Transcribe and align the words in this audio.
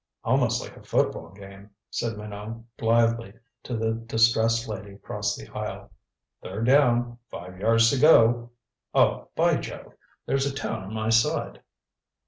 "Almost 0.23 0.63
like 0.63 0.75
a 0.75 0.81
football 0.81 1.29
game," 1.29 1.69
said 1.91 2.17
Minot 2.17 2.75
blithely 2.75 3.35
to 3.61 3.77
the 3.77 3.91
distressed 3.93 4.67
lady 4.67 4.93
across 4.93 5.35
the 5.35 5.47
aisle. 5.55 5.91
"Third 6.41 6.65
down 6.65 7.19
five 7.29 7.59
yards 7.59 7.91
to 7.91 7.99
go. 7.99 8.49
Oh, 8.95 9.27
by 9.35 9.57
jove, 9.57 9.93
there's 10.25 10.47
a 10.47 10.55
town 10.55 10.81
on 10.81 10.91
my 10.95 11.09
side." 11.09 11.61